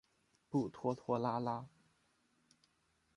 [0.49, 1.67] 不拖拖拉拉。